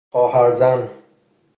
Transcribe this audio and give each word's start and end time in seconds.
خواهرزن 0.09 0.89